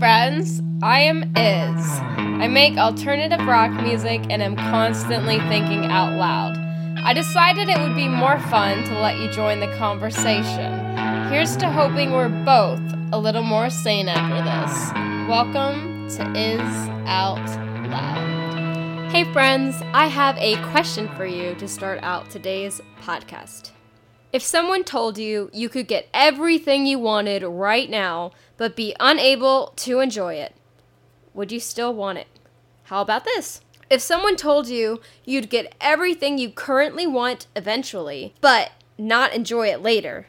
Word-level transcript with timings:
friends. 0.00 0.60
I 0.82 1.00
am 1.02 1.22
Iz. 1.36 1.86
I 2.16 2.48
make 2.48 2.76
alternative 2.76 3.46
rock 3.46 3.70
music 3.70 4.20
and 4.28 4.42
am 4.42 4.56
constantly 4.56 5.38
thinking 5.38 5.84
out 5.84 6.18
loud. 6.18 6.56
I 7.04 7.12
decided 7.12 7.68
it 7.68 7.78
would 7.78 7.94
be 7.94 8.08
more 8.08 8.40
fun 8.40 8.82
to 8.82 8.98
let 8.98 9.20
you 9.20 9.30
join 9.30 9.60
the 9.60 9.72
conversation. 9.76 10.96
Here's 11.30 11.56
to 11.58 11.70
hoping 11.70 12.10
we're 12.10 12.28
both 12.44 12.82
a 13.12 13.18
little 13.18 13.44
more 13.44 13.70
sane 13.70 14.08
after 14.08 14.42
this. 14.42 14.90
Welcome 15.28 16.08
to 16.16 16.28
Iz 16.36 16.88
Out 17.06 17.38
Loud. 17.88 19.12
Hey, 19.12 19.22
friends, 19.32 19.80
I 19.92 20.08
have 20.08 20.36
a 20.38 20.60
question 20.72 21.08
for 21.14 21.26
you 21.26 21.54
to 21.54 21.68
start 21.68 22.00
out 22.02 22.28
today's 22.28 22.80
podcast. 23.02 23.70
If 24.32 24.42
someone 24.42 24.84
told 24.84 25.18
you 25.18 25.50
you 25.52 25.68
could 25.68 25.88
get 25.88 26.08
everything 26.14 26.86
you 26.86 26.98
wanted 26.98 27.42
right 27.42 27.90
now, 27.90 28.30
but 28.56 28.76
be 28.76 28.94
unable 29.00 29.72
to 29.76 30.00
enjoy 30.00 30.34
it, 30.34 30.54
would 31.34 31.50
you 31.50 31.58
still 31.58 31.92
want 31.92 32.18
it? 32.18 32.28
How 32.84 33.00
about 33.02 33.24
this? 33.24 33.60
If 33.88 34.00
someone 34.00 34.36
told 34.36 34.68
you 34.68 35.00
you'd 35.24 35.50
get 35.50 35.74
everything 35.80 36.38
you 36.38 36.50
currently 36.50 37.08
want 37.08 37.48
eventually, 37.56 38.34
but 38.40 38.70
not 38.96 39.32
enjoy 39.32 39.66
it 39.68 39.82
later, 39.82 40.28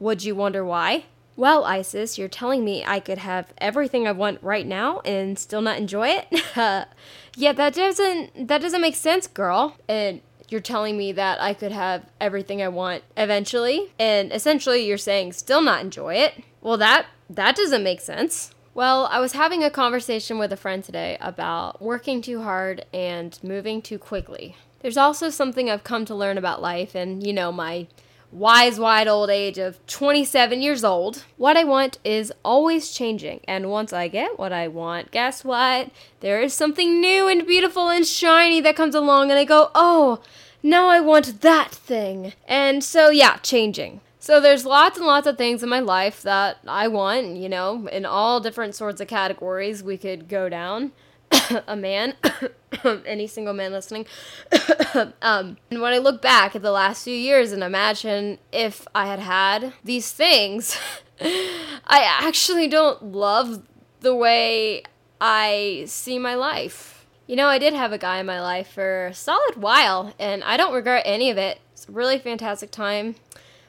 would 0.00 0.24
you 0.24 0.34
wonder 0.34 0.64
why? 0.64 1.04
Well, 1.36 1.64
Isis, 1.64 2.18
you're 2.18 2.28
telling 2.28 2.64
me 2.64 2.84
I 2.84 3.00
could 3.00 3.18
have 3.18 3.54
everything 3.58 4.06
I 4.06 4.12
want 4.12 4.42
right 4.42 4.66
now 4.66 5.00
and 5.00 5.38
still 5.38 5.62
not 5.62 5.78
enjoy 5.78 6.08
it? 6.08 6.26
yeah, 7.36 7.52
that 7.52 7.74
doesn't 7.74 8.48
that 8.48 8.60
doesn't 8.60 8.80
make 8.80 8.96
sense, 8.96 9.26
girl. 9.28 9.76
And 9.88 10.20
you're 10.52 10.60
telling 10.60 10.96
me 10.96 11.12
that 11.12 11.40
I 11.40 11.54
could 11.54 11.72
have 11.72 12.04
everything 12.20 12.62
I 12.62 12.68
want 12.68 13.02
eventually, 13.16 13.92
and 13.98 14.32
essentially 14.32 14.86
you're 14.86 14.98
saying 14.98 15.32
still 15.32 15.62
not 15.62 15.80
enjoy 15.80 16.14
it. 16.14 16.44
Well, 16.60 16.76
that 16.76 17.06
that 17.30 17.56
doesn't 17.56 17.82
make 17.82 18.00
sense. 18.00 18.54
Well, 18.74 19.06
I 19.10 19.20
was 19.20 19.32
having 19.32 19.62
a 19.62 19.70
conversation 19.70 20.38
with 20.38 20.52
a 20.52 20.56
friend 20.56 20.82
today 20.82 21.18
about 21.20 21.82
working 21.82 22.22
too 22.22 22.42
hard 22.42 22.86
and 22.92 23.38
moving 23.42 23.82
too 23.82 23.98
quickly. 23.98 24.56
There's 24.80 24.96
also 24.96 25.28
something 25.30 25.68
I've 25.68 25.84
come 25.84 26.04
to 26.06 26.14
learn 26.14 26.38
about 26.38 26.62
life 26.62 26.94
and, 26.94 27.24
you 27.26 27.32
know, 27.32 27.52
my 27.52 27.86
wise, 28.32 28.80
wide 28.80 29.06
old 29.06 29.28
age 29.28 29.58
of 29.58 29.84
27 29.86 30.62
years 30.62 30.82
old. 30.82 31.24
What 31.36 31.56
I 31.56 31.64
want 31.64 31.98
is 32.02 32.32
always 32.44 32.90
changing, 32.90 33.40
and 33.46 33.70
once 33.70 33.92
I 33.92 34.08
get 34.08 34.38
what 34.38 34.52
I 34.52 34.68
want, 34.68 35.10
guess 35.10 35.44
what? 35.44 35.90
There 36.20 36.40
is 36.40 36.54
something 36.54 37.00
new 37.00 37.28
and 37.28 37.46
beautiful 37.46 37.90
and 37.90 38.06
shiny 38.06 38.60
that 38.62 38.74
comes 38.74 38.94
along, 38.94 39.30
and 39.30 39.38
I 39.38 39.44
go, 39.44 39.70
oh, 39.74 40.22
now 40.62 40.88
I 40.88 41.00
want 41.00 41.40
that 41.40 41.70
thing. 41.70 42.32
And 42.46 42.82
so, 42.82 43.10
yeah, 43.10 43.36
changing. 43.38 44.00
So 44.18 44.40
there's 44.40 44.64
lots 44.64 44.98
and 44.98 45.06
lots 45.06 45.26
of 45.26 45.36
things 45.36 45.62
in 45.62 45.68
my 45.68 45.80
life 45.80 46.22
that 46.22 46.58
I 46.66 46.86
want, 46.86 47.36
you 47.36 47.48
know, 47.48 47.88
in 47.88 48.06
all 48.06 48.38
different 48.38 48.76
sorts 48.76 49.00
of 49.00 49.08
categories 49.08 49.82
we 49.82 49.96
could 49.98 50.28
go 50.28 50.48
down. 50.48 50.92
a 51.66 51.76
man, 51.76 52.14
any 53.06 53.26
single 53.26 53.54
man 53.54 53.72
listening. 53.72 54.06
um, 55.22 55.56
and 55.70 55.80
when 55.80 55.92
I 55.92 55.98
look 55.98 56.22
back 56.22 56.54
at 56.54 56.62
the 56.62 56.70
last 56.70 57.04
few 57.04 57.14
years 57.14 57.52
and 57.52 57.62
imagine 57.62 58.38
if 58.52 58.86
I 58.94 59.06
had 59.06 59.18
had 59.18 59.72
these 59.82 60.12
things, 60.12 60.78
I 61.20 62.04
actually 62.20 62.68
don't 62.68 63.02
love 63.02 63.62
the 64.00 64.14
way 64.14 64.82
I 65.20 65.84
see 65.86 66.18
my 66.18 66.34
life. 66.34 67.01
You 67.26 67.36
know, 67.36 67.46
I 67.46 67.58
did 67.58 67.72
have 67.72 67.92
a 67.92 67.98
guy 67.98 68.18
in 68.18 68.26
my 68.26 68.40
life 68.40 68.68
for 68.68 69.06
a 69.06 69.14
solid 69.14 69.56
while, 69.56 70.12
and 70.18 70.42
I 70.42 70.56
don't 70.56 70.74
regret 70.74 71.04
any 71.06 71.30
of 71.30 71.38
it. 71.38 71.60
It's 71.72 71.88
a 71.88 71.92
really 71.92 72.18
fantastic 72.18 72.70
time. 72.70 73.14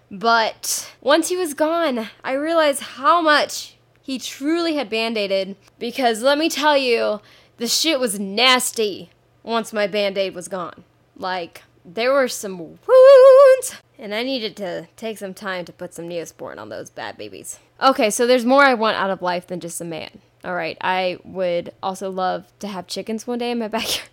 But 0.09 0.91
once 1.01 1.29
he 1.29 1.37
was 1.37 1.53
gone, 1.53 2.09
I 2.23 2.33
realized 2.33 2.81
how 2.81 3.21
much 3.21 3.77
he 4.01 4.19
truly 4.19 4.75
had 4.75 4.89
band 4.89 5.17
aided. 5.17 5.55
Because 5.79 6.21
let 6.21 6.37
me 6.37 6.49
tell 6.49 6.75
you, 6.77 7.21
the 7.57 7.67
shit 7.67 7.99
was 7.99 8.19
nasty 8.19 9.11
once 9.43 9.71
my 9.71 9.87
band 9.87 10.17
aid 10.17 10.35
was 10.35 10.47
gone. 10.47 10.83
Like, 11.15 11.63
there 11.85 12.11
were 12.11 12.27
some 12.27 12.57
wounds, 12.57 13.75
and 13.99 14.15
I 14.15 14.23
needed 14.23 14.55
to 14.57 14.87
take 14.95 15.17
some 15.17 15.33
time 15.33 15.65
to 15.65 15.73
put 15.73 15.93
some 15.93 16.09
Neosporin 16.09 16.57
on 16.57 16.69
those 16.69 16.89
bad 16.89 17.17
babies. 17.17 17.59
Okay, 17.81 18.09
so 18.09 18.25
there's 18.25 18.45
more 18.45 18.63
I 18.63 18.73
want 18.73 18.97
out 18.97 19.11
of 19.11 19.21
life 19.21 19.47
than 19.47 19.59
just 19.59 19.81
a 19.81 19.85
man. 19.85 20.21
All 20.43 20.55
right. 20.55 20.77
I 20.81 21.19
would 21.23 21.73
also 21.81 22.09
love 22.09 22.51
to 22.59 22.67
have 22.67 22.87
chickens 22.87 23.25
one 23.25 23.39
day 23.39 23.51
in 23.51 23.59
my 23.59 23.67
backyard. 23.69 24.09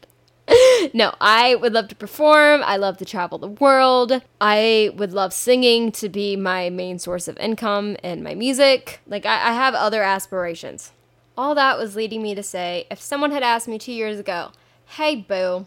no, 0.94 1.14
I 1.20 1.54
would 1.54 1.72
love 1.72 1.88
to 1.88 1.94
perform. 1.94 2.62
I 2.64 2.76
love 2.76 2.96
to 2.98 3.04
travel 3.04 3.38
the 3.38 3.48
world. 3.48 4.22
I 4.40 4.90
would 4.96 5.12
love 5.12 5.32
singing 5.32 5.92
to 5.92 6.08
be 6.08 6.36
my 6.36 6.70
main 6.70 6.98
source 6.98 7.28
of 7.28 7.36
income 7.38 7.96
and 8.02 8.22
my 8.22 8.34
music. 8.34 9.00
Like, 9.06 9.26
I, 9.26 9.50
I 9.50 9.52
have 9.52 9.74
other 9.74 10.02
aspirations. 10.02 10.92
All 11.36 11.54
that 11.54 11.78
was 11.78 11.96
leading 11.96 12.22
me 12.22 12.34
to 12.34 12.42
say 12.42 12.86
if 12.90 13.00
someone 13.00 13.30
had 13.30 13.42
asked 13.42 13.68
me 13.68 13.78
two 13.78 13.92
years 13.92 14.18
ago, 14.18 14.50
hey, 14.86 15.16
boo, 15.16 15.66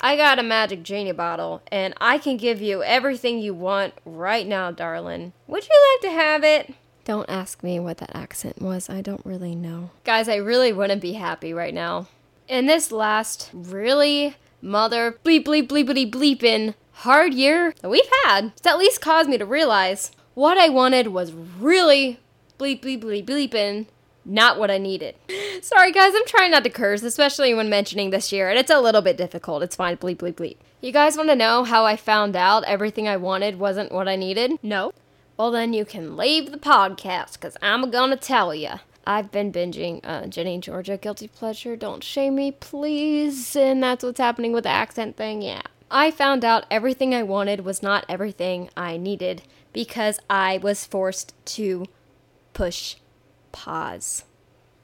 I 0.00 0.16
got 0.16 0.38
a 0.38 0.42
magic 0.42 0.82
genie 0.82 1.12
bottle 1.12 1.62
and 1.70 1.94
I 2.00 2.18
can 2.18 2.36
give 2.38 2.62
you 2.62 2.82
everything 2.82 3.38
you 3.38 3.52
want 3.54 3.94
right 4.04 4.46
now, 4.46 4.70
darling, 4.70 5.32
would 5.46 5.64
you 5.64 5.94
like 5.94 6.10
to 6.10 6.16
have 6.18 6.42
it? 6.42 6.74
Don't 7.04 7.28
ask 7.30 7.62
me 7.62 7.80
what 7.80 7.98
that 7.98 8.14
accent 8.14 8.60
was. 8.60 8.88
I 8.88 9.00
don't 9.00 9.24
really 9.24 9.54
know. 9.54 9.90
Guys, 10.04 10.28
I 10.28 10.36
really 10.36 10.72
wouldn't 10.72 11.00
be 11.00 11.14
happy 11.14 11.52
right 11.52 11.74
now. 11.74 12.08
In 12.48 12.66
this 12.66 12.92
last 12.92 13.50
really 13.52 14.36
mother 14.62 15.18
bleep 15.24 15.44
bleep 15.44 15.68
bleepity 15.68 16.10
bleepin' 16.10 16.74
hard 16.92 17.32
year 17.32 17.74
that 17.80 17.88
we've 17.88 18.02
had, 18.24 18.52
it's 18.56 18.66
at 18.66 18.78
least 18.78 19.00
caused 19.00 19.28
me 19.28 19.38
to 19.38 19.46
realize 19.46 20.12
what 20.34 20.58
I 20.58 20.68
wanted 20.68 21.08
was 21.08 21.32
really 21.32 22.20
bleep 22.58 22.82
bleep 22.82 23.02
bleep 23.02 23.24
bleepin' 23.26 23.86
not 24.24 24.58
what 24.58 24.70
I 24.70 24.78
needed. 24.78 25.14
Sorry 25.62 25.92
guys, 25.92 26.12
I'm 26.14 26.26
trying 26.26 26.50
not 26.50 26.64
to 26.64 26.70
curse, 26.70 27.02
especially 27.02 27.54
when 27.54 27.70
mentioning 27.70 28.10
this 28.10 28.32
year, 28.32 28.50
and 28.50 28.58
it's 28.58 28.70
a 28.70 28.80
little 28.80 29.02
bit 29.02 29.16
difficult. 29.16 29.62
It's 29.62 29.76
fine, 29.76 29.96
bleep 29.96 30.16
bleep 30.16 30.34
bleep. 30.34 30.56
You 30.80 30.92
guys 30.92 31.16
want 31.16 31.28
to 31.28 31.36
know 31.36 31.64
how 31.64 31.84
I 31.84 31.96
found 31.96 32.36
out 32.36 32.64
everything 32.64 33.06
I 33.06 33.16
wanted 33.16 33.58
wasn't 33.58 33.92
what 33.92 34.08
I 34.08 34.16
needed? 34.16 34.52
No. 34.62 34.92
Well, 35.40 35.52
then 35.52 35.72
you 35.72 35.86
can 35.86 36.18
leave 36.18 36.52
the 36.52 36.58
podcast 36.58 37.32
because 37.32 37.56
I'm 37.62 37.90
gonna 37.90 38.18
tell 38.18 38.54
you. 38.54 38.72
I've 39.06 39.32
been 39.32 39.50
binging 39.50 40.00
uh, 40.04 40.26
Ginny 40.26 40.58
Georgia 40.58 40.98
Guilty 40.98 41.28
Pleasure. 41.28 41.76
Don't 41.76 42.04
shame 42.04 42.34
me, 42.34 42.52
please. 42.52 43.56
And 43.56 43.82
that's 43.82 44.04
what's 44.04 44.20
happening 44.20 44.52
with 44.52 44.64
the 44.64 44.70
accent 44.70 45.16
thing, 45.16 45.40
yeah. 45.40 45.62
I 45.90 46.10
found 46.10 46.44
out 46.44 46.66
everything 46.70 47.14
I 47.14 47.22
wanted 47.22 47.64
was 47.64 47.82
not 47.82 48.04
everything 48.06 48.68
I 48.76 48.98
needed 48.98 49.40
because 49.72 50.20
I 50.28 50.58
was 50.58 50.84
forced 50.84 51.32
to 51.56 51.86
push 52.52 52.96
pause. 53.50 54.24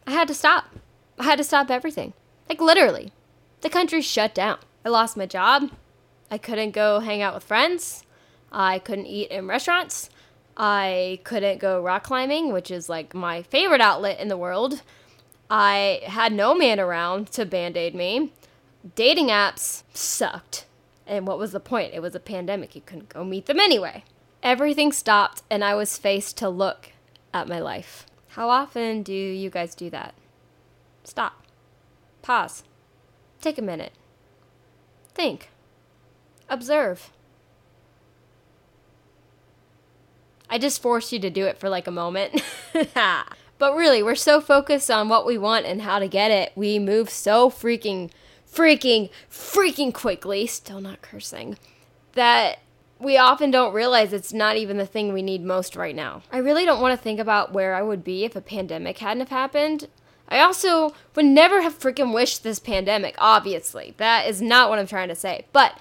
I 0.07 0.13
had 0.13 0.27
to 0.29 0.35
stop. 0.35 0.75
I 1.19 1.25
had 1.25 1.37
to 1.37 1.45
stop 1.45 1.71
everything. 1.71 2.15
Like, 2.49 2.63
literally. 2.63 3.13
The 3.61 3.69
country 3.69 4.01
shut 4.01 4.35
down. 4.35 4.57
I 4.87 4.89
lost 4.89 5.19
my 5.19 5.27
job. 5.27 5.71
I 6.31 6.39
couldn't 6.39 6.71
go 6.71 7.01
hang 7.01 7.21
out 7.21 7.35
with 7.35 7.45
friends. 7.45 8.05
I 8.51 8.79
couldn't 8.79 9.05
eat 9.05 9.31
in 9.31 9.49
restaurants. 9.49 10.09
I 10.57 11.21
couldn't 11.25 11.59
go 11.59 11.81
rock 11.81 12.05
climbing, 12.05 12.53
which 12.53 12.71
is 12.71 12.89
like 12.89 13.15
my 13.15 13.43
favorite 13.43 13.81
outlet 13.81 14.19
in 14.19 14.29
the 14.29 14.37
world. 14.37 14.83
I 15.51 16.01
had 16.05 16.33
no 16.33 16.55
man 16.55 16.81
around 16.81 17.31
to 17.33 17.45
band 17.45 17.77
aid 17.77 17.95
me. 17.95 18.33
Dating 18.95 19.29
apps 19.29 19.83
sucked. 19.93 20.67
And 21.07 21.27
what 21.27 21.39
was 21.39 21.53
the 21.53 21.61
point? 21.61 21.95
It 21.95 22.01
was 22.01 22.15
a 22.15 22.21
pandemic. 22.21 22.75
You 22.75 22.81
couldn't 22.81 23.11
go 23.11 23.23
meet 23.23 23.47
them 23.47 23.61
anyway. 23.61 24.05
Everything 24.43 24.93
stopped, 24.93 25.43
and 25.51 25.65
I 25.65 25.75
was 25.75 25.99
faced 25.99 26.37
to 26.39 26.49
look 26.49 26.91
at 27.33 27.49
my 27.49 27.61
life. 27.61 28.07
How 28.29 28.49
often 28.49 29.03
do 29.03 29.13
you 29.13 29.51
guys 29.51 29.75
do 29.75 29.91
that? 29.91 30.15
Stop. 31.05 31.43
Pause. 32.23 32.65
Take 33.41 33.59
a 33.59 33.63
minute. 33.63 33.93
Think. 35.15 35.51
Observe. 36.49 37.11
I 40.49 40.59
just 40.59 40.83
forced 40.83 41.13
you 41.13 41.19
to 41.21 41.31
do 41.31 41.47
it 41.47 41.59
for 41.59 41.69
like 41.69 41.87
a 41.87 41.93
moment. 41.93 42.43
but 42.95 43.77
really, 43.77 44.03
we're 44.03 44.15
so 44.15 44.41
focused 44.41 44.91
on 44.91 45.09
what 45.09 45.27
we 45.27 45.39
want 45.39 45.67
and 45.67 45.83
how 45.83 45.99
to 45.99 46.09
get 46.09 46.31
it. 46.31 46.53
We 46.55 46.79
move 46.79 47.11
so 47.11 47.51
freaking, 47.51 48.11
freaking, 48.51 49.11
freaking 49.31 49.93
quickly, 49.93 50.47
still 50.47 50.81
not 50.81 51.03
cursing, 51.03 51.59
that 52.13 52.61
we 52.99 53.17
often 53.17 53.51
don't 53.51 53.75
realize 53.75 54.13
it's 54.13 54.33
not 54.33 54.57
even 54.57 54.79
the 54.79 54.87
thing 54.87 55.13
we 55.13 55.23
need 55.23 55.45
most 55.45 55.77
right 55.77 55.95
now. 55.95 56.23
I 56.33 56.39
really 56.39 56.65
don't 56.65 56.81
want 56.81 56.99
to 56.99 57.03
think 57.03 57.21
about 57.21 57.53
where 57.53 57.75
I 57.75 57.83
would 57.83 58.05
be 58.05 58.25
if 58.25 58.37
a 58.37 58.41
pandemic 58.41 58.99
hadn't 58.99 59.21
have 59.21 59.29
happened. 59.29 59.89
I 60.29 60.41
also 60.41 60.95
would 61.15 61.25
never 61.25 61.63
have 61.63 61.79
freaking 61.79 62.13
wished 62.13 62.43
this 62.43 62.59
pandemic, 62.59 63.15
obviously. 63.19 63.95
That 63.99 64.27
is 64.27 64.43
not 64.43 64.71
what 64.71 64.79
I'm 64.79 64.87
trying 64.87 65.09
to 65.09 65.15
say. 65.15 65.47
But 65.53 65.79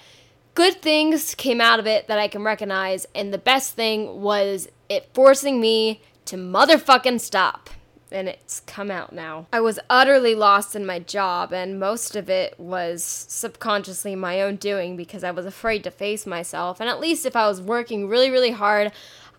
good 0.56 0.82
things 0.82 1.36
came 1.36 1.62
out 1.62 1.80
of 1.80 1.86
it 1.86 2.08
that 2.08 2.18
I 2.18 2.28
can 2.28 2.42
recognize, 2.42 3.06
and 3.14 3.32
the 3.34 3.38
best 3.38 3.74
thing 3.74 4.22
was 4.22 4.68
it 4.90 5.10
forcing 5.14 5.62
me 5.62 6.02
to 6.26 6.38
motherfucking 6.38 7.20
stop. 7.20 7.70
And 8.12 8.30
it's 8.30 8.62
come 8.62 8.92
out 8.92 9.14
now. 9.14 9.48
I 9.52 9.60
was 9.60 9.80
utterly 9.90 10.36
lost 10.36 10.76
in 10.76 10.86
my 10.86 11.00
job, 11.00 11.52
and 11.52 11.80
most 11.80 12.16
of 12.16 12.30
it 12.30 12.58
was 12.58 13.04
subconsciously 13.04 14.16
my 14.16 14.42
own 14.42 14.56
doing 14.56 14.96
because 14.96 15.24
I 15.24 15.32
was 15.32 15.46
afraid 15.46 15.84
to 15.84 15.92
face 15.92 16.26
myself. 16.26 16.80
And 16.80 16.88
at 16.88 17.00
least 17.00 17.26
if 17.26 17.36
I 17.36 17.48
was 17.48 17.60
working 17.60 18.08
really, 18.08 18.30
really 18.30 18.52
hard, 18.52 18.92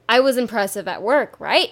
I 0.08 0.20
was 0.20 0.36
impressive 0.36 0.86
at 0.88 1.00
work, 1.00 1.40
right? 1.40 1.70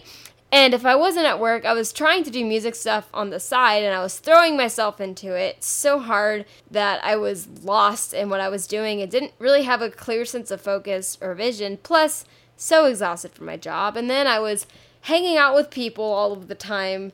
And 0.52 0.72
if 0.72 0.86
I 0.86 0.94
wasn't 0.94 1.26
at 1.26 1.40
work, 1.40 1.64
I 1.64 1.72
was 1.72 1.92
trying 1.92 2.22
to 2.24 2.30
do 2.30 2.44
music 2.44 2.76
stuff 2.76 3.08
on 3.12 3.30
the 3.30 3.40
side 3.40 3.82
and 3.82 3.92
I 3.92 4.00
was 4.00 4.18
throwing 4.18 4.56
myself 4.56 5.00
into 5.00 5.34
it 5.34 5.64
so 5.64 5.98
hard 5.98 6.44
that 6.70 7.04
I 7.04 7.16
was 7.16 7.48
lost 7.64 8.14
in 8.14 8.30
what 8.30 8.40
I 8.40 8.48
was 8.48 8.68
doing 8.68 9.02
and 9.02 9.10
didn't 9.10 9.32
really 9.40 9.64
have 9.64 9.82
a 9.82 9.90
clear 9.90 10.24
sense 10.24 10.52
of 10.52 10.60
focus 10.60 11.18
or 11.20 11.34
vision. 11.34 11.78
Plus, 11.82 12.24
so 12.56 12.84
exhausted 12.84 13.32
from 13.32 13.46
my 13.46 13.56
job. 13.56 13.96
And 13.96 14.08
then 14.08 14.26
I 14.26 14.38
was 14.38 14.66
hanging 15.02 15.36
out 15.36 15.54
with 15.54 15.70
people 15.70 16.04
all 16.04 16.32
of 16.32 16.48
the 16.48 16.54
time, 16.54 17.12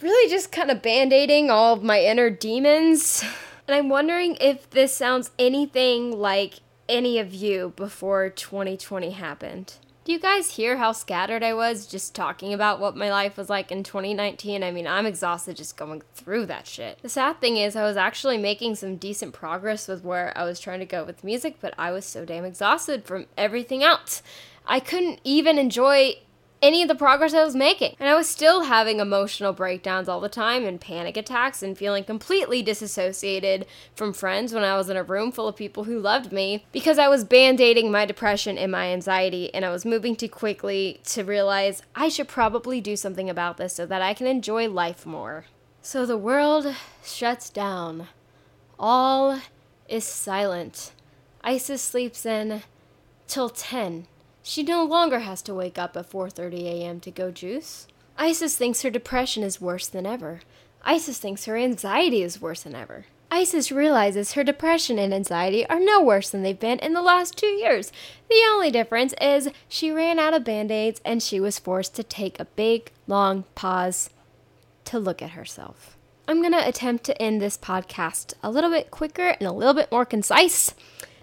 really 0.00 0.28
just 0.28 0.50
kind 0.52 0.70
of 0.70 0.82
band 0.82 1.12
aiding 1.12 1.50
all 1.50 1.74
of 1.74 1.82
my 1.82 2.02
inner 2.02 2.30
demons. 2.30 3.24
And 3.68 3.76
I'm 3.76 3.88
wondering 3.88 4.36
if 4.40 4.68
this 4.70 4.92
sounds 4.92 5.30
anything 5.38 6.18
like 6.18 6.54
any 6.88 7.20
of 7.20 7.32
you 7.32 7.72
before 7.76 8.28
2020 8.28 9.10
happened. 9.10 9.74
Do 10.04 10.10
you 10.10 10.18
guys 10.18 10.56
hear 10.56 10.78
how 10.78 10.90
scattered 10.90 11.44
I 11.44 11.54
was 11.54 11.86
just 11.86 12.12
talking 12.12 12.52
about 12.52 12.80
what 12.80 12.96
my 12.96 13.08
life 13.08 13.36
was 13.36 13.48
like 13.48 13.70
in 13.70 13.84
2019? 13.84 14.64
I 14.64 14.72
mean, 14.72 14.84
I'm 14.84 15.06
exhausted 15.06 15.56
just 15.56 15.76
going 15.76 16.02
through 16.16 16.46
that 16.46 16.66
shit. 16.66 16.98
The 17.02 17.08
sad 17.08 17.40
thing 17.40 17.56
is, 17.56 17.76
I 17.76 17.84
was 17.84 17.96
actually 17.96 18.36
making 18.36 18.74
some 18.74 18.96
decent 18.96 19.32
progress 19.32 19.86
with 19.86 20.02
where 20.02 20.36
I 20.36 20.42
was 20.42 20.58
trying 20.58 20.80
to 20.80 20.86
go 20.86 21.04
with 21.04 21.22
music, 21.22 21.58
but 21.60 21.72
I 21.78 21.92
was 21.92 22.04
so 22.04 22.24
damn 22.24 22.44
exhausted 22.44 23.04
from 23.04 23.26
everything 23.38 23.84
else. 23.84 24.24
I 24.66 24.80
couldn't 24.80 25.20
even 25.22 25.56
enjoy 25.56 26.16
any 26.62 26.80
of 26.80 26.88
the 26.88 26.94
progress 26.94 27.34
I 27.34 27.44
was 27.44 27.56
making. 27.56 27.96
And 27.98 28.08
I 28.08 28.14
was 28.14 28.30
still 28.30 28.62
having 28.62 29.00
emotional 29.00 29.52
breakdowns 29.52 30.08
all 30.08 30.20
the 30.20 30.28
time 30.28 30.64
and 30.64 30.80
panic 30.80 31.16
attacks 31.16 31.62
and 31.62 31.76
feeling 31.76 32.04
completely 32.04 32.62
disassociated 32.62 33.66
from 33.96 34.12
friends 34.12 34.54
when 34.54 34.62
I 34.62 34.76
was 34.76 34.88
in 34.88 34.96
a 34.96 35.02
room 35.02 35.32
full 35.32 35.48
of 35.48 35.56
people 35.56 35.84
who 35.84 35.98
loved 35.98 36.30
me 36.30 36.64
because 36.70 36.98
I 36.98 37.08
was 37.08 37.24
band 37.24 37.60
aiding 37.60 37.90
my 37.90 38.06
depression 38.06 38.56
and 38.56 38.70
my 38.70 38.92
anxiety 38.92 39.52
and 39.52 39.64
I 39.64 39.70
was 39.70 39.84
moving 39.84 40.14
too 40.14 40.28
quickly 40.28 41.00
to 41.06 41.24
realize 41.24 41.82
I 41.96 42.08
should 42.08 42.28
probably 42.28 42.80
do 42.80 42.94
something 42.94 43.28
about 43.28 43.56
this 43.56 43.74
so 43.74 43.84
that 43.86 44.00
I 44.00 44.14
can 44.14 44.28
enjoy 44.28 44.68
life 44.68 45.04
more. 45.04 45.46
So 45.80 46.06
the 46.06 46.16
world 46.16 46.72
shuts 47.04 47.50
down. 47.50 48.06
All 48.78 49.40
is 49.88 50.04
silent. 50.04 50.92
Isis 51.42 51.82
sleeps 51.82 52.24
in 52.24 52.62
till 53.26 53.48
10 53.48 54.06
she 54.42 54.62
no 54.62 54.84
longer 54.84 55.20
has 55.20 55.42
to 55.42 55.54
wake 55.54 55.78
up 55.78 55.96
at 55.96 56.10
4:30 56.10 56.64
a.m. 56.64 57.00
to 57.00 57.10
go 57.10 57.30
juice. 57.30 57.86
Isis 58.18 58.56
thinks 58.56 58.82
her 58.82 58.90
depression 58.90 59.42
is 59.42 59.60
worse 59.60 59.86
than 59.86 60.06
ever. 60.06 60.40
Isis 60.82 61.18
thinks 61.18 61.44
her 61.44 61.56
anxiety 61.56 62.22
is 62.22 62.40
worse 62.40 62.62
than 62.62 62.74
ever. 62.74 63.06
Isis 63.30 63.72
realizes 63.72 64.32
her 64.32 64.44
depression 64.44 64.98
and 64.98 65.14
anxiety 65.14 65.66
are 65.66 65.80
no 65.80 66.02
worse 66.02 66.28
than 66.28 66.42
they've 66.42 66.60
been 66.60 66.78
in 66.80 66.92
the 66.92 67.00
last 67.00 67.34
two 67.36 67.46
years. 67.46 67.90
The 68.28 68.42
only 68.50 68.70
difference 68.70 69.14
is 69.20 69.48
she 69.68 69.90
ran 69.90 70.18
out 70.18 70.34
of 70.34 70.44
band 70.44 70.70
aids 70.70 71.00
and 71.02 71.22
she 71.22 71.40
was 71.40 71.58
forced 71.58 71.94
to 71.96 72.02
take 72.02 72.38
a 72.38 72.44
big, 72.44 72.92
long 73.06 73.44
pause 73.54 74.10
to 74.84 74.98
look 74.98 75.22
at 75.22 75.30
herself. 75.30 75.96
I'm 76.28 76.40
going 76.40 76.52
to 76.52 76.68
attempt 76.68 77.04
to 77.04 77.22
end 77.22 77.40
this 77.40 77.56
podcast 77.56 78.34
a 78.42 78.50
little 78.50 78.70
bit 78.70 78.90
quicker 78.90 79.28
and 79.28 79.48
a 79.48 79.52
little 79.52 79.74
bit 79.74 79.90
more 79.90 80.04
concise 80.04 80.74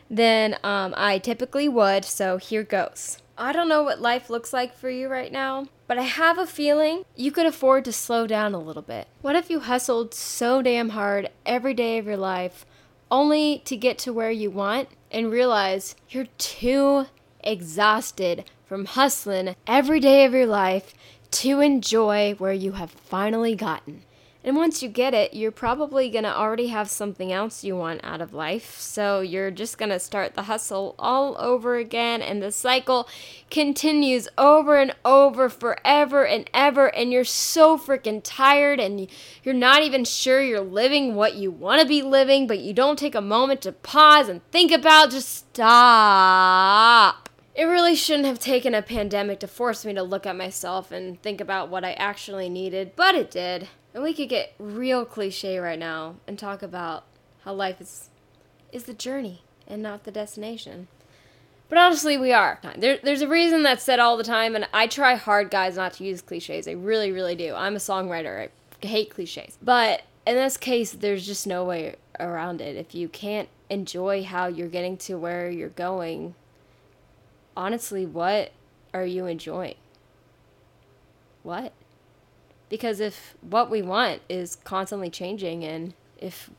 than 0.09 0.57
um, 0.63 0.93
I 0.97 1.19
typically 1.19 1.69
would. 1.69 2.05
So 2.05 2.37
here 2.37 2.63
goes. 2.63 3.19
I 3.37 3.53
don't 3.53 3.69
know 3.69 3.83
what 3.83 4.01
life 4.01 4.29
looks 4.29 4.51
like 4.51 4.75
for 4.75 4.89
you 4.89 5.07
right 5.07 5.31
now, 5.31 5.67
but 5.87 5.97
I 5.97 6.01
have 6.01 6.37
a 6.37 6.45
feeling 6.45 7.05
you 7.15 7.31
could 7.31 7.45
afford 7.45 7.85
to 7.85 7.93
slow 7.93 8.27
down 8.27 8.53
a 8.53 8.59
little 8.59 8.81
bit. 8.81 9.07
What 9.21 9.37
if 9.37 9.49
you 9.49 9.61
hustled 9.61 10.13
so 10.13 10.61
damn 10.61 10.89
hard 10.89 11.29
every 11.45 11.73
day 11.73 11.97
of 11.97 12.05
your 12.05 12.17
life 12.17 12.65
only 13.09 13.59
to 13.59 13.77
get 13.77 13.97
to 13.99 14.11
where 14.11 14.29
you 14.29 14.51
want 14.51 14.89
and 15.09 15.31
realize 15.31 15.95
you're 16.09 16.27
too 16.37 17.05
exhausted 17.41 18.43
from 18.65 18.85
hustling 18.85 19.55
every 19.65 20.01
day 20.01 20.25
of 20.25 20.33
your 20.33 20.45
life 20.45 20.93
to 21.31 21.61
enjoy 21.61 22.33
where 22.39 22.53
you 22.53 22.73
have 22.73 22.91
finally 22.91 23.55
gotten? 23.55 24.03
And 24.41 24.55
once 24.55 24.81
you 24.81 24.87
get 24.87 25.13
it, 25.13 25.33
you're 25.33 25.51
probably 25.51 26.09
going 26.09 26.23
to 26.23 26.35
already 26.35 26.67
have 26.67 26.89
something 26.89 27.31
else 27.31 27.65
you 27.65 27.75
want 27.75 27.99
out 28.05 28.21
of 28.21 28.33
life. 28.33 28.79
So 28.79 29.19
you're 29.19 29.51
just 29.51 29.77
going 29.77 29.89
to 29.89 29.99
start 29.99 30.35
the 30.35 30.43
hustle 30.43 30.95
all 30.97 31.35
over 31.37 31.75
again. 31.75 32.21
And 32.21 32.41
the 32.41 32.51
cycle 32.51 33.09
continues 33.51 34.29
over 34.37 34.77
and 34.77 34.95
over 35.03 35.49
forever 35.49 36.25
and 36.25 36.49
ever. 36.53 36.87
And 36.87 37.11
you're 37.11 37.25
so 37.25 37.77
freaking 37.77 38.21
tired 38.23 38.79
and 38.79 39.09
you're 39.43 39.53
not 39.53 39.83
even 39.83 40.05
sure 40.05 40.41
you're 40.41 40.61
living 40.61 41.15
what 41.15 41.35
you 41.35 41.51
want 41.51 41.81
to 41.81 41.87
be 41.87 42.01
living, 42.01 42.47
but 42.47 42.59
you 42.59 42.73
don't 42.73 42.97
take 42.97 43.15
a 43.15 43.21
moment 43.21 43.61
to 43.63 43.73
pause 43.73 44.29
and 44.29 44.41
think 44.51 44.71
about 44.71 45.11
just 45.11 45.29
stop. 45.53 47.28
It 47.59 47.65
really 47.65 47.93
shouldn't 47.93 48.25
have 48.25 48.39
taken 48.39 48.73
a 48.73 48.81
pandemic 48.81 49.41
to 49.41 49.47
force 49.47 49.83
me 49.83 49.93
to 49.95 50.01
look 50.01 50.25
at 50.25 50.37
myself 50.37 50.93
and 50.93 51.21
think 51.21 51.41
about 51.41 51.67
what 51.67 51.83
I 51.83 51.91
actually 51.91 52.47
needed, 52.47 52.93
but 52.95 53.15
it 53.15 53.29
did. 53.29 53.67
And 53.93 54.01
we 54.01 54.13
could 54.13 54.29
get 54.29 54.53
real 54.57 55.03
cliche 55.03 55.59
right 55.59 55.77
now 55.77 56.15
and 56.25 56.39
talk 56.39 56.63
about 56.63 57.03
how 57.43 57.51
life 57.51 57.81
is 57.81 58.07
is 58.71 58.85
the 58.85 58.93
journey 58.93 59.41
and 59.67 59.83
not 59.83 60.05
the 60.05 60.11
destination. 60.11 60.87
But 61.67 61.79
honestly, 61.79 62.17
we 62.17 62.31
are. 62.31 62.61
There, 62.77 62.97
there's 63.03 63.21
a 63.21 63.27
reason 63.27 63.63
that's 63.63 63.83
said 63.83 63.99
all 63.99 64.15
the 64.15 64.23
time, 64.23 64.55
and 64.55 64.65
I 64.73 64.87
try 64.87 65.15
hard, 65.15 65.51
guys, 65.51 65.75
not 65.75 65.91
to 65.95 66.05
use 66.05 66.21
cliches. 66.21 66.65
I 66.65 66.71
really, 66.71 67.11
really 67.11 67.35
do. 67.35 67.55
I'm 67.55 67.75
a 67.75 67.79
songwriter. 67.79 68.47
I 68.47 68.87
hate 68.87 69.13
cliches. 69.13 69.57
But 69.61 70.03
in 70.25 70.35
this 70.37 70.55
case, 70.55 70.93
there's 70.93 71.27
just 71.27 71.45
no 71.45 71.65
way 71.65 71.97
around 72.21 72.61
it. 72.61 72.77
If 72.77 72.95
you 72.95 73.09
can't 73.09 73.49
enjoy 73.69 74.23
how 74.23 74.47
you're 74.47 74.69
getting 74.69 74.95
to 74.99 75.15
where 75.15 75.49
you're 75.49 75.67
going, 75.67 76.35
honestly, 77.55 78.05
what 78.05 78.51
are 78.93 79.05
you 79.05 79.25
enjoying? 79.25 79.75
What? 81.43 81.73
Because 82.69 82.99
if 82.99 83.35
what 83.41 83.69
we 83.69 83.81
want 83.81 84.21
is 84.29 84.55
constantly 84.55 85.09
changing, 85.09 85.63
and 85.63 85.93
if 86.17 86.49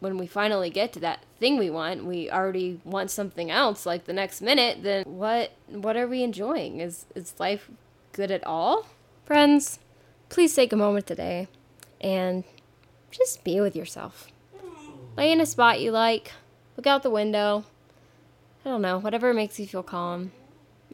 when 0.00 0.18
we 0.18 0.26
finally 0.26 0.68
get 0.68 0.92
to 0.92 1.00
that 1.00 1.24
thing 1.40 1.56
we 1.56 1.70
want, 1.70 2.04
we 2.04 2.30
already 2.30 2.80
want 2.84 3.10
something 3.10 3.50
else 3.50 3.86
like 3.86 4.04
the 4.04 4.12
next 4.12 4.42
minute, 4.42 4.82
then 4.82 5.04
what 5.04 5.52
what 5.68 5.96
are 5.96 6.06
we 6.06 6.22
enjoying? 6.22 6.80
Is 6.80 7.06
is 7.14 7.34
life 7.38 7.70
good 8.12 8.30
at 8.30 8.46
all? 8.46 8.86
Friends, 9.24 9.78
please 10.28 10.54
take 10.54 10.72
a 10.72 10.76
moment 10.76 11.06
today 11.06 11.48
and 12.00 12.44
just 13.10 13.44
be 13.44 13.60
with 13.60 13.74
yourself. 13.74 14.28
Lay 15.16 15.32
in 15.32 15.40
a 15.40 15.46
spot 15.46 15.80
you 15.80 15.90
like, 15.90 16.32
look 16.76 16.86
out 16.86 17.02
the 17.02 17.10
window. 17.10 17.64
I 18.64 18.70
don't 18.70 18.82
know, 18.82 18.98
whatever 18.98 19.34
makes 19.34 19.60
you 19.60 19.66
feel 19.66 19.82
calm. 19.82 20.32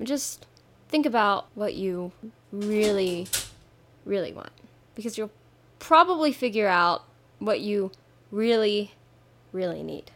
Just 0.02 0.46
think 0.88 1.06
about 1.06 1.46
what 1.54 1.74
you 1.74 2.12
really, 2.50 3.28
really 4.04 4.32
want 4.32 4.50
because 4.94 5.16
you'll 5.16 5.30
probably 5.78 6.32
figure 6.32 6.66
out 6.66 7.04
what 7.38 7.60
you 7.60 7.92
really, 8.30 8.92
really 9.52 9.82
need. 9.82 10.10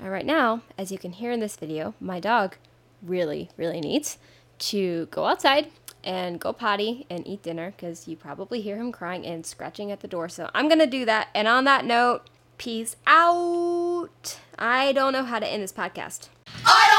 And 0.00 0.10
right 0.10 0.26
now, 0.26 0.62
as 0.76 0.90
you 0.90 0.98
can 0.98 1.12
hear 1.12 1.30
in 1.30 1.40
this 1.40 1.56
video, 1.56 1.94
my 2.00 2.20
dog 2.20 2.56
really, 3.02 3.50
really 3.56 3.80
needs 3.80 4.18
to 4.58 5.06
go 5.10 5.26
outside 5.26 5.70
and 6.04 6.40
go 6.40 6.52
potty 6.52 7.06
and 7.10 7.26
eat 7.26 7.42
dinner 7.42 7.72
because 7.76 8.08
you 8.08 8.16
probably 8.16 8.60
hear 8.60 8.76
him 8.76 8.92
crying 8.92 9.26
and 9.26 9.44
scratching 9.44 9.90
at 9.90 10.00
the 10.00 10.08
door. 10.08 10.28
So 10.28 10.50
I'm 10.54 10.68
going 10.68 10.78
to 10.78 10.86
do 10.86 11.04
that. 11.04 11.28
And 11.34 11.48
on 11.48 11.64
that 11.64 11.84
note, 11.84 12.28
peace 12.56 12.96
out. 13.06 14.38
I 14.58 14.92
don't 14.92 15.12
know 15.12 15.24
how 15.24 15.38
to 15.38 15.46
end 15.46 15.62
this 15.62 15.72
podcast 15.72 16.28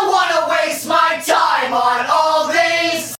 don't 0.01 0.11
wanna 0.11 0.47
waste 0.49 0.87
my 0.87 1.21
time 1.25 1.73
on 1.73 2.05
all 2.09 2.47
these 2.47 3.18